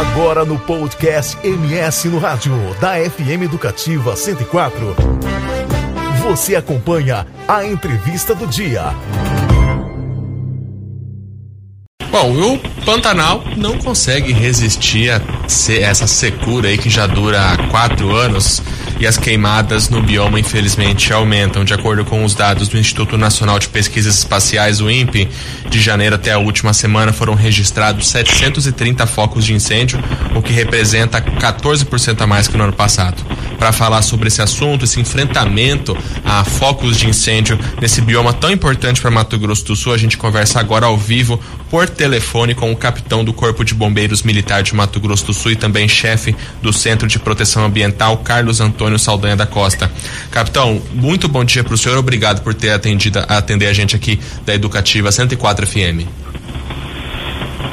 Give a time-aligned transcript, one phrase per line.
[0.00, 4.96] Agora no podcast MS no Rádio, da FM Educativa 104.
[6.22, 8.94] Você acompanha a entrevista do dia.
[12.10, 15.20] Bom, o Pantanal não consegue resistir a
[15.82, 18.62] essa secura aí que já dura quatro anos
[19.00, 21.64] e as queimadas no bioma infelizmente aumentam.
[21.64, 25.26] De acordo com os dados do Instituto Nacional de Pesquisas Espaciais, o INPE,
[25.70, 29.98] de janeiro até a última semana foram registrados 730 focos de incêndio,
[30.34, 33.24] o que representa 14% a mais que no ano passado.
[33.58, 39.00] Para falar sobre esse assunto, esse enfrentamento a focos de incêndio nesse bioma tão importante
[39.00, 42.76] para Mato Grosso do Sul, a gente conversa agora ao vivo por telefone com o
[42.76, 46.72] capitão do Corpo de Bombeiros Militar de Mato Grosso do Sul e também chefe do
[46.72, 49.90] Centro de Proteção Ambiental, Carlos Antônio Saldanha da Costa.
[50.30, 54.18] Capitão, muito bom dia para o senhor, obrigado por ter atendido, atender a gente aqui
[54.44, 56.06] da Educativa 104 FM.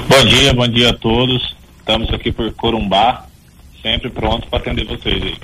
[0.08, 1.56] Bom dia, bom dia a todos.
[1.80, 3.26] Estamos aqui por Corumbá,
[3.82, 5.36] sempre pronto para atender vocês aí.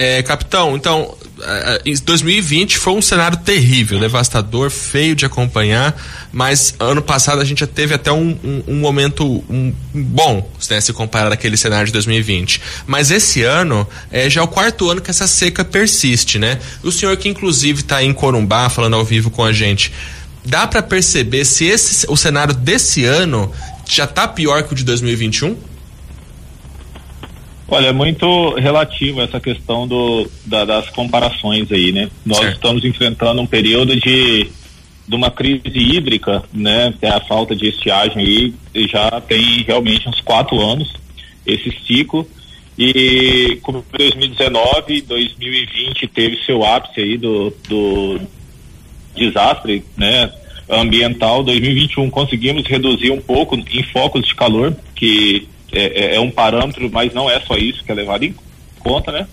[0.00, 1.18] É, capitão, então,
[1.84, 6.00] em 2020 foi um cenário terrível, devastador, feio de acompanhar,
[6.32, 10.80] mas ano passado a gente já teve até um, um, um momento um, bom, né,
[10.80, 12.60] se comparar aquele cenário de 2020.
[12.86, 16.60] Mas esse ano é já é o quarto ano que essa seca persiste, né?
[16.84, 19.92] O senhor que inclusive está em Corumbá falando ao vivo com a gente,
[20.44, 23.52] dá para perceber se esse, o cenário desse ano
[23.84, 25.56] já está pior que o de 2021?
[27.70, 32.08] Olha, é muito relativo essa questão do, da, das comparações aí, né?
[32.24, 32.54] Nós certo.
[32.54, 34.48] estamos enfrentando um período de,
[35.06, 36.94] de uma crise hídrica, né?
[37.02, 38.54] É a falta de estiagem aí
[38.88, 40.94] já tem realmente uns quatro anos
[41.46, 42.26] esse ciclo
[42.78, 48.20] e como 2019, 2020 teve seu ápice aí do, do
[49.14, 50.32] desastre, né?
[50.70, 56.30] Ambiental, 2021 conseguimos reduzir um pouco em focos de calor que é, é, é, um
[56.30, 58.34] parâmetro, mas não é só isso que é levado em
[58.78, 59.26] conta, né?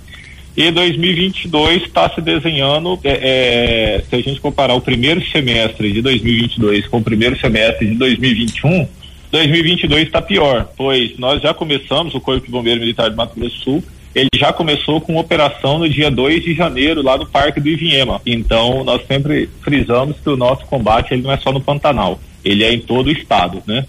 [0.56, 6.02] E 2022 está se desenhando, é, é, se a gente comparar o primeiro semestre de
[6.02, 8.88] 2022 com o primeiro semestre de 2021,
[9.32, 13.56] 2022 está pior, pois nós já começamos, o Corpo de Bombeiro Militar de Mato Grosso
[13.56, 13.84] do Sul,
[14.16, 18.22] ele já começou com operação no dia 2 de janeiro, lá no Parque do Ivinhema.
[18.26, 22.64] Então, nós sempre frisamos que o nosso combate ele não é só no Pantanal, ele
[22.64, 23.86] é em todo o estado, né?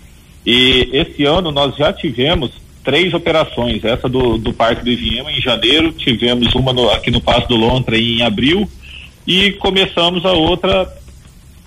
[0.46, 2.52] E esse ano nós já tivemos
[2.84, 7.20] três operações, essa do, do Parque do Iviema em janeiro, tivemos uma no, aqui no
[7.20, 8.70] Passo do Lontra em abril
[9.26, 10.88] e começamos a outra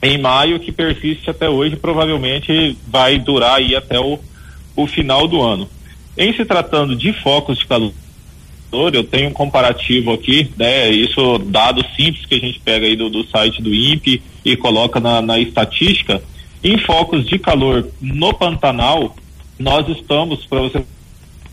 [0.01, 4.17] em maio que persiste até hoje, provavelmente vai durar aí até o,
[4.77, 5.69] o final do ano.
[6.17, 7.93] Em se tratando de focos de calor,
[8.93, 10.89] eu tenho um comparativo aqui, né?
[10.89, 15.01] Isso dados simples que a gente pega aí do, do site do INPE e coloca
[15.01, 16.21] na, na estatística.
[16.63, 19.15] Em focos de calor no Pantanal,
[19.57, 20.83] nós estamos, para você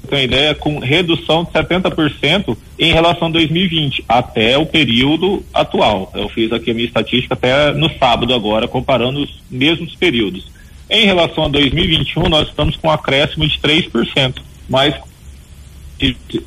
[0.08, 6.10] ter uma ideia, com redução de 70% em relação a 2020, até o período atual.
[6.14, 10.46] Eu fiz aqui a minha estatística até no sábado agora, comparando os mesmos períodos.
[10.88, 14.36] Em relação a 2021, nós estamos com um acréscimo de 3%,
[14.68, 14.94] mas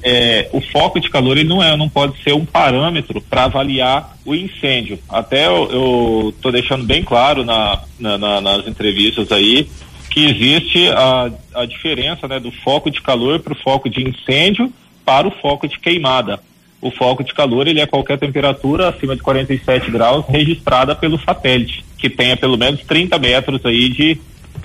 [0.04, 4.16] é, o foco de calor ele não é, não pode ser um parâmetro para avaliar
[4.26, 5.00] o incêndio.
[5.10, 9.68] Até eu estou deixando bem claro na, na, na, nas entrevistas aí
[10.10, 14.72] que existe a, a diferença né, do foco de calor para o foco de incêndio
[15.06, 16.40] para o foco de queimada.
[16.82, 21.84] O foco de calor ele é qualquer temperatura acima de 47 graus registrada pelo satélite,
[21.98, 24.18] que tenha pelo menos 30 metros aí de,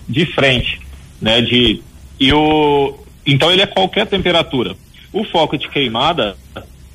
[0.09, 0.81] de frente,
[1.21, 1.41] né?
[1.41, 1.83] De,
[2.21, 2.95] e o,
[3.27, 4.77] então ele é qualquer temperatura.
[5.13, 6.37] O foco de queimada,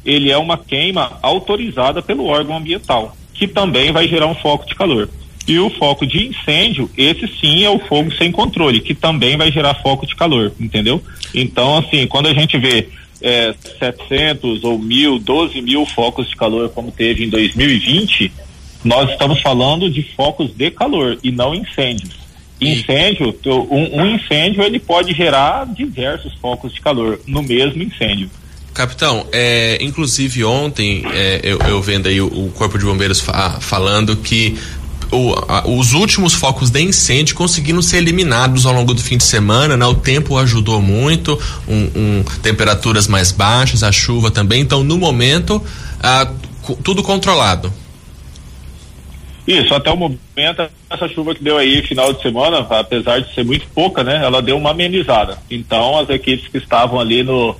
[0.05, 4.75] ele é uma queima autorizada pelo órgão ambiental, que também vai gerar um foco de
[4.75, 5.09] calor.
[5.47, 9.51] E o foco de incêndio, esse sim é o fogo sem controle, que também vai
[9.51, 11.01] gerar foco de calor, entendeu?
[11.33, 12.87] Então, assim, quando a gente vê
[13.21, 18.31] é, 700 ou mil, 12 mil focos de calor, como teve em 2020,
[18.83, 22.18] nós estamos falando de focos de calor e não incêndios.
[22.61, 28.29] Incêndio, um, um, incêndio ele pode gerar diversos focos de calor no mesmo incêndio.
[28.73, 33.59] Capitão, é, inclusive ontem é, eu, eu, vendo aí o, o Corpo de Bombeiros fa
[33.59, 34.57] falando que
[35.11, 39.23] o, a, os últimos focos de incêndio conseguiram ser eliminados ao longo do fim de
[39.23, 39.85] semana, né?
[39.85, 44.61] O tempo ajudou muito, um, um, temperaturas mais baixas, a chuva também.
[44.61, 45.63] Então, no momento,
[46.01, 46.31] ah,
[46.83, 47.73] tudo controlado.
[49.49, 53.43] Isso, até o momento, essa chuva que deu aí final de semana, apesar de ser
[53.43, 54.23] muito pouca, né?
[54.23, 55.39] Ela deu uma amenizada.
[55.49, 57.55] Então, as equipes que estavam ali no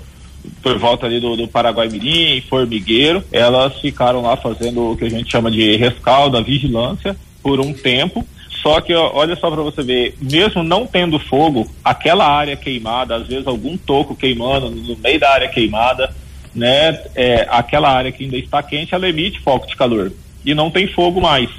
[0.62, 5.10] por volta ali do, do Paraguai Mirim, Formigueiro, elas ficaram lá fazendo o que a
[5.10, 8.24] gente chama de rescaldo, a vigilância, por um tempo.
[8.62, 13.16] Só que ó, olha só para você ver, mesmo não tendo fogo, aquela área queimada,
[13.16, 16.14] às vezes algum toco queimando no meio da área queimada,
[16.54, 17.02] né?
[17.16, 20.12] É, aquela área que ainda está quente, ela emite foco de calor
[20.46, 21.50] e não tem fogo mais.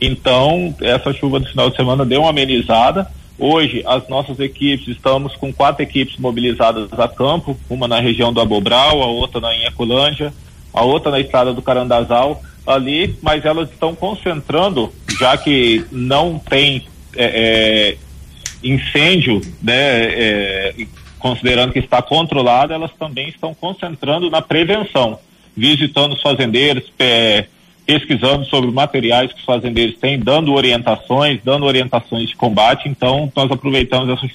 [0.00, 3.06] Então, essa chuva do final de semana deu uma amenizada.
[3.38, 8.40] Hoje, as nossas equipes, estamos com quatro equipes mobilizadas a campo, uma na região do
[8.40, 10.32] Abobral, a outra na Inhacolândia,
[10.72, 16.86] a outra na estrada do Carandazal, ali, mas elas estão concentrando, já que não tem
[17.16, 17.96] é, é,
[18.62, 20.74] incêndio, né, é,
[21.18, 25.18] considerando que está controlado, elas também estão concentrando na prevenção,
[25.56, 26.84] visitando os fazendeiros,
[27.86, 32.88] pesquisando sobre materiais que os fazendeiros têm, dando orientações, dando orientações de combate.
[32.88, 34.34] Então, nós aproveitamos essa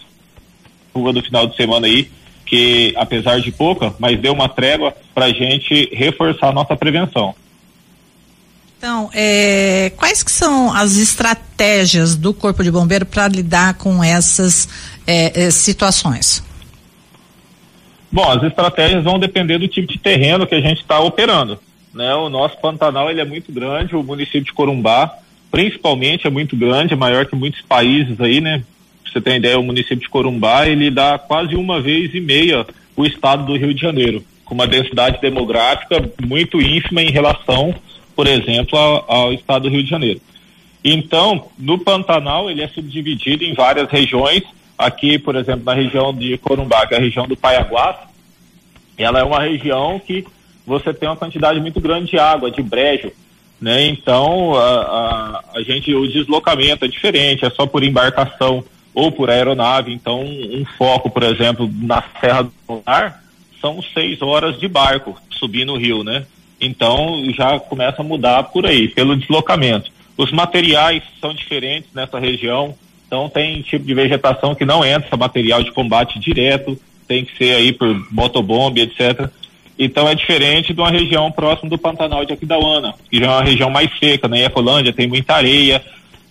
[0.93, 2.09] chuva do final de semana aí,
[2.45, 7.33] que apesar de pouca, mas deu uma trégua para a gente reforçar a nossa prevenção.
[8.77, 14.69] Então, é, quais que são as estratégias do Corpo de Bombeiro para lidar com essas
[15.05, 16.41] é, é, situações?
[18.09, 21.59] Bom, as estratégias vão depender do tipo de terreno que a gente está operando.
[21.99, 22.15] Né?
[22.15, 25.17] O nosso Pantanal ele é muito grande, o município de Corumbá,
[25.51, 28.63] principalmente, é muito grande, é maior que muitos países aí, né?
[29.03, 32.65] Pra você ter ideia, o município de Corumbá, ele dá quase uma vez e meia
[32.95, 37.75] o estado do Rio de Janeiro, com uma densidade demográfica muito ínfima em relação,
[38.15, 40.21] por exemplo, ao, ao estado do Rio de Janeiro.
[40.81, 44.43] Então, no Pantanal, ele é subdividido em várias regiões,
[44.77, 47.97] aqui, por exemplo, na região de Corumbá, que é a região do Paiaguás,
[48.97, 50.25] ela é uma região que
[50.69, 53.11] você tem uma quantidade muito grande de água, de brejo,
[53.59, 53.87] né?
[53.87, 58.63] Então, a, a, a gente, o deslocamento é diferente, é só por embarcação
[58.93, 59.91] ou por aeronave.
[59.91, 63.23] Então, um foco, por exemplo, na Serra do Mar,
[63.59, 66.25] são seis horas de barco subindo o rio, né?
[66.61, 69.91] Então, já começa a mudar por aí, pelo deslocamento.
[70.15, 72.75] Os materiais são diferentes nessa região,
[73.07, 77.55] então tem tipo de vegetação que não entra material de combate direto, tem que ser
[77.55, 79.31] aí por motobomba, etc.
[79.79, 83.43] Então é diferente de uma região próxima do Pantanal de Aquidauana, que já é uma
[83.43, 84.43] região mais seca, né?
[84.43, 85.81] Ecolândia tem muita areia,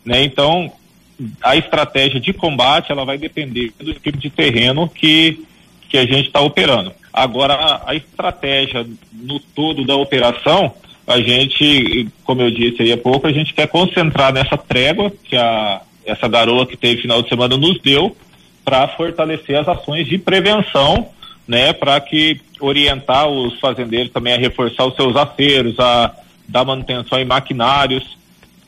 [0.04, 0.22] né?
[0.22, 0.70] Então
[1.42, 5.44] a estratégia de combate ela vai depender do tipo de terreno que,
[5.88, 6.92] que a gente está operando.
[7.10, 10.74] Agora a, a estratégia no todo da operação,
[11.06, 15.36] a gente, como eu disse aí há pouco, a gente quer concentrar nessa trégua que
[15.36, 18.16] a essa garoa que teve final de semana nos deu
[18.64, 21.08] para fortalecer as ações de prevenção,
[21.48, 26.14] né, para que orientar os fazendeiros também a reforçar os seus aceros, a
[26.46, 28.18] dar manutenção em maquinários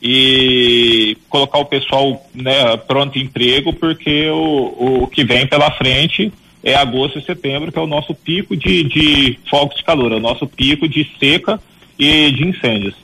[0.03, 6.33] e colocar o pessoal né, pronto emprego, porque o, o que vem pela frente
[6.65, 10.17] é agosto e setembro, que é o nosso pico de, de focos de calor, é
[10.17, 11.61] o nosso pico de seca
[11.99, 12.95] e de incêndios.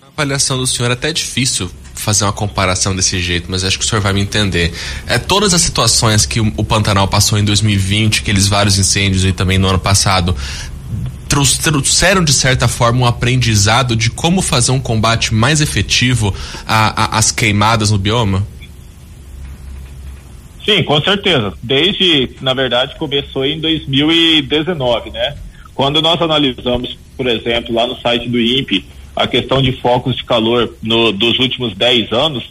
[0.00, 3.84] A avaliação do senhor é até difícil fazer uma comparação desse jeito, mas acho que
[3.84, 4.72] o senhor vai me entender.
[5.06, 9.58] É todas as situações que o, Pantanal passou em 2020, aqueles vários incêndios e também
[9.58, 10.36] no ano passado,
[11.28, 16.34] trouxeram de certa forma um aprendizado de como fazer um combate mais efetivo
[16.66, 18.46] às queimadas no bioma?
[20.64, 21.52] Sim, com certeza.
[21.62, 25.36] Desde, na verdade, começou em 2019, né?
[25.74, 30.24] Quando nós analisamos, por exemplo, lá no site do INPE, a questão de focos de
[30.24, 32.44] calor no, dos últimos 10 anos,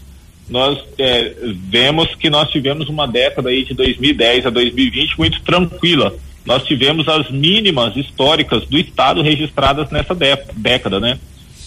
[0.50, 1.34] nós é,
[1.70, 6.14] vemos que nós tivemos uma década aí de 2010 a 2020 muito tranquila.
[6.46, 10.16] Nós tivemos as mínimas históricas do estado registradas nessa
[10.56, 11.18] década, né?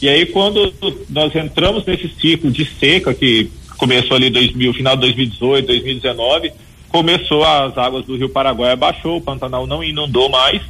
[0.00, 0.72] E aí quando
[1.08, 6.52] nós entramos nesse ciclo de seca que começou ali 2000, final de 2018, 2019,
[6.88, 10.62] começou as águas do Rio Paraguai baixou, o Pantanal não inundou mais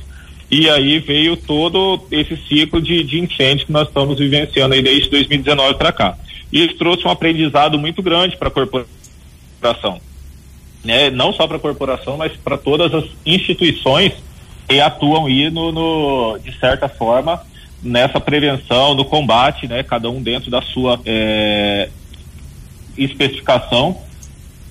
[0.50, 5.10] e aí veio todo esse ciclo de, de incêndios que nós estamos vivenciando aí desde
[5.10, 6.16] 2019 para cá.
[6.52, 10.00] E isso trouxe um aprendizado muito grande para a corporação.
[10.84, 11.10] Né?
[11.10, 14.12] Não só para a corporação, mas para todas as instituições
[14.68, 17.40] que atuam aí no, no, de certa forma
[17.82, 19.82] nessa prevenção, no combate, né?
[19.82, 21.88] Cada um dentro da sua é,
[22.96, 24.00] especificação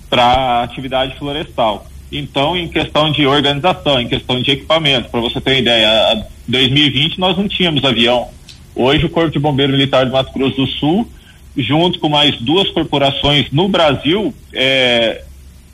[0.09, 1.85] para a atividade florestal.
[2.17, 6.51] Então, em questão de organização, em questão de equipamento, para você ter uma ideia, em
[6.51, 8.29] 2020 nós não tínhamos avião.
[8.73, 11.09] Hoje o Corpo de Bombeiro Militar de Mato Grosso do Sul,
[11.57, 15.23] junto com mais duas corporações no Brasil, é,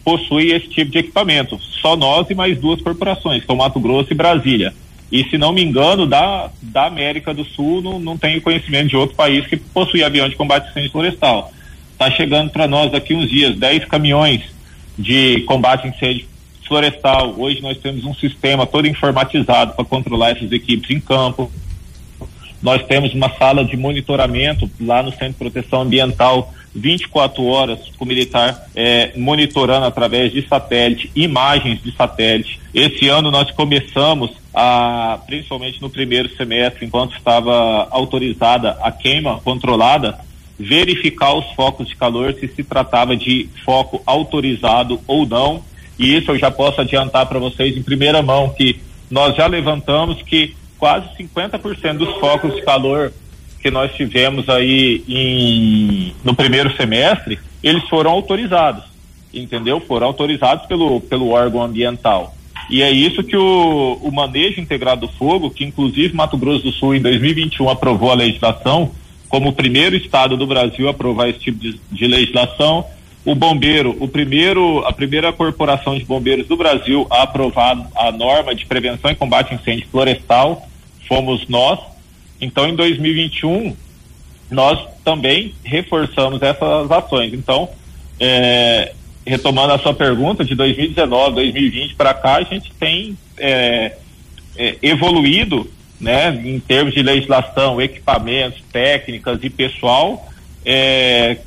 [0.03, 1.60] possui esse tipo de equipamento.
[1.60, 4.74] Só nós e mais duas corporações, são Mato Grosso e Brasília.
[5.12, 8.98] E se não me engano, da, da América do Sul, não, não tenho conhecimento de
[8.98, 11.51] outro país que possui avião de combate incêndio florestal.
[11.91, 14.41] Está chegando para nós daqui uns dias 10 caminhões
[14.98, 16.30] de combate incêndio
[16.71, 17.35] florestal.
[17.37, 21.51] Hoje nós temos um sistema todo informatizado para controlar essas equipes em campo.
[22.63, 28.05] Nós temos uma sala de monitoramento lá no Centro de Proteção Ambiental 24 horas com
[28.05, 32.61] o militar é, monitorando através de satélite, imagens de satélite.
[32.73, 40.19] Esse ano nós começamos a, principalmente no primeiro semestre, enquanto estava autorizada a queima controlada,
[40.57, 45.69] verificar os focos de calor se se tratava de foco autorizado ou não.
[46.01, 48.79] E isso eu já posso adiantar para vocês em primeira mão que
[49.10, 53.13] nós já levantamos que quase 50% dos focos de calor
[53.62, 58.84] que nós tivemos aí em, no primeiro semestre, eles foram autorizados,
[59.31, 59.79] entendeu?
[59.79, 62.36] Foram autorizados pelo, pelo órgão ambiental.
[62.67, 66.72] E é isso que o, o manejo integrado do fogo, que inclusive Mato Grosso do
[66.72, 68.89] Sul em 2021 aprovou a legislação,
[69.29, 72.88] como o primeiro estado do Brasil a aprovar esse tipo de, de legislação,
[73.23, 78.55] o bombeiro, o primeiro, a primeira corporação de bombeiros do Brasil a aprovar a norma
[78.55, 80.67] de prevenção e combate a incêndio florestal,
[81.07, 81.79] fomos nós,
[82.41, 83.75] então, em 2021,
[84.49, 87.33] nós também reforçamos essas ações.
[87.33, 87.69] Então,
[88.19, 88.93] é,
[89.25, 93.95] retomando a sua pergunta, de 2019, 2020 para cá, a gente tem é,
[94.57, 100.27] é, evoluído né, em termos de legislação, equipamentos, técnicas e pessoal
[100.65, 101.37] é,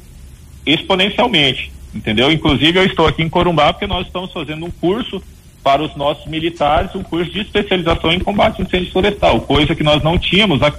[0.66, 2.30] exponencialmente, entendeu?
[2.30, 5.23] Inclusive eu estou aqui em Corumbá porque nós estamos fazendo um curso
[5.62, 9.83] para os nossos militares um curso de especialização em combate a incêndio florestal, coisa que
[9.83, 10.73] nós não tínhamos há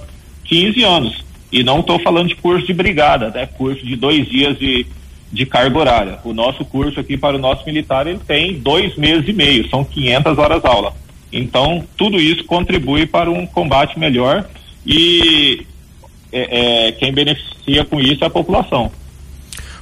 [0.44, 1.24] 15 anos.
[1.50, 3.46] E não estou falando de curso de brigada, né?
[3.46, 4.86] Curso de dois dias de,
[5.32, 6.18] de carga horária.
[6.24, 9.84] O nosso curso aqui para o nosso militar ele tem dois meses e meio, são
[9.84, 10.94] 500 horas aula.
[11.32, 14.48] Então tudo isso contribui para um combate melhor
[14.84, 15.66] e
[16.32, 18.90] é, é, quem beneficia com isso é a população.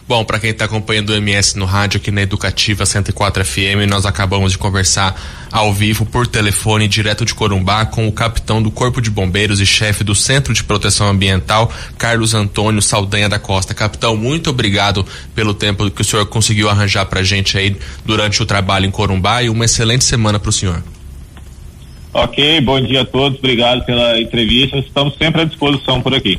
[0.07, 4.05] Bom, para quem está acompanhando o MS no rádio aqui na Educativa 104 FM, nós
[4.05, 5.19] acabamos de conversar
[5.51, 9.67] ao vivo por telefone direto de Corumbá com o capitão do Corpo de Bombeiros e
[9.67, 13.73] chefe do Centro de Proteção Ambiental, Carlos Antônio Saldanha da Costa.
[13.73, 18.43] Capitão, muito obrigado pelo tempo que o senhor conseguiu arranjar para a gente aí durante
[18.43, 20.83] o trabalho em Corumbá e uma excelente semana para o senhor.
[22.13, 24.77] Ok, bom dia a todos, obrigado pela entrevista.
[24.77, 26.39] Estamos sempre à disposição por aqui.